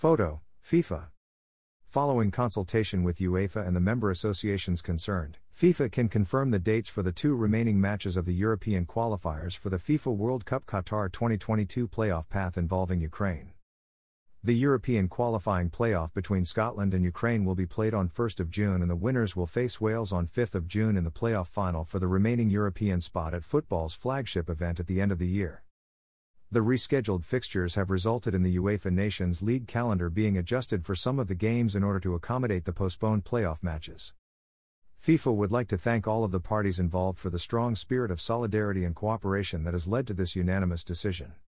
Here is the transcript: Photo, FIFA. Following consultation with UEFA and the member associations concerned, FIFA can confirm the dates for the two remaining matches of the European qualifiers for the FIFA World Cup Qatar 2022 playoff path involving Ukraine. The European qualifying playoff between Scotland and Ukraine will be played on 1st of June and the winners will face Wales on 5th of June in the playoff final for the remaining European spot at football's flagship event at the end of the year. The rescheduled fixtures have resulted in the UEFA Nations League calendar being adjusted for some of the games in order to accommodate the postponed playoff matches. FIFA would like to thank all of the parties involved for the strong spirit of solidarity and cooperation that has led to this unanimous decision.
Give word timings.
Photo, 0.00 0.40
FIFA. 0.64 1.08
Following 1.84 2.30
consultation 2.30 3.02
with 3.02 3.18
UEFA 3.18 3.66
and 3.66 3.76
the 3.76 3.80
member 3.80 4.10
associations 4.10 4.80
concerned, 4.80 5.36
FIFA 5.54 5.92
can 5.92 6.08
confirm 6.08 6.52
the 6.52 6.58
dates 6.58 6.88
for 6.88 7.02
the 7.02 7.12
two 7.12 7.36
remaining 7.36 7.78
matches 7.78 8.16
of 8.16 8.24
the 8.24 8.32
European 8.32 8.86
qualifiers 8.86 9.54
for 9.54 9.68
the 9.68 9.76
FIFA 9.76 10.16
World 10.16 10.46
Cup 10.46 10.64
Qatar 10.64 11.12
2022 11.12 11.86
playoff 11.86 12.30
path 12.30 12.56
involving 12.56 13.02
Ukraine. 13.02 13.52
The 14.42 14.54
European 14.54 15.06
qualifying 15.06 15.68
playoff 15.68 16.14
between 16.14 16.46
Scotland 16.46 16.94
and 16.94 17.04
Ukraine 17.04 17.44
will 17.44 17.54
be 17.54 17.66
played 17.66 17.92
on 17.92 18.08
1st 18.08 18.40
of 18.40 18.50
June 18.50 18.80
and 18.80 18.90
the 18.90 18.96
winners 18.96 19.36
will 19.36 19.46
face 19.46 19.82
Wales 19.82 20.14
on 20.14 20.26
5th 20.26 20.54
of 20.54 20.66
June 20.66 20.96
in 20.96 21.04
the 21.04 21.10
playoff 21.10 21.48
final 21.48 21.84
for 21.84 21.98
the 21.98 22.08
remaining 22.08 22.48
European 22.48 23.02
spot 23.02 23.34
at 23.34 23.44
football's 23.44 23.92
flagship 23.92 24.48
event 24.48 24.80
at 24.80 24.86
the 24.86 24.98
end 24.98 25.12
of 25.12 25.18
the 25.18 25.26
year. 25.26 25.62
The 26.52 26.64
rescheduled 26.64 27.24
fixtures 27.24 27.76
have 27.76 27.90
resulted 27.90 28.34
in 28.34 28.42
the 28.42 28.56
UEFA 28.56 28.90
Nations 28.90 29.40
League 29.40 29.68
calendar 29.68 30.10
being 30.10 30.36
adjusted 30.36 30.84
for 30.84 30.96
some 30.96 31.20
of 31.20 31.28
the 31.28 31.36
games 31.36 31.76
in 31.76 31.84
order 31.84 32.00
to 32.00 32.16
accommodate 32.16 32.64
the 32.64 32.72
postponed 32.72 33.24
playoff 33.24 33.62
matches. 33.62 34.14
FIFA 35.00 35.36
would 35.36 35.52
like 35.52 35.68
to 35.68 35.78
thank 35.78 36.08
all 36.08 36.24
of 36.24 36.32
the 36.32 36.40
parties 36.40 36.80
involved 36.80 37.20
for 37.20 37.30
the 37.30 37.38
strong 37.38 37.76
spirit 37.76 38.10
of 38.10 38.20
solidarity 38.20 38.84
and 38.84 38.96
cooperation 38.96 39.62
that 39.62 39.74
has 39.74 39.86
led 39.86 40.08
to 40.08 40.12
this 40.12 40.34
unanimous 40.34 40.82
decision. 40.82 41.34